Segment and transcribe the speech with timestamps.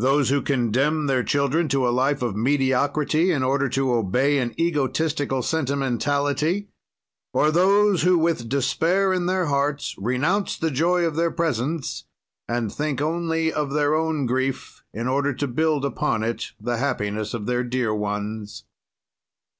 [0.00, 4.52] Those who condemn their children to a life of mediocrity in order to obey an
[4.60, 6.70] egotistical sentimentality,
[7.32, 12.06] or those who, with despair in their hearts, renounce the joy of their presence,
[12.48, 17.32] and think only of their own grief in order to build upon it the happiness
[17.32, 18.64] of their dear ones.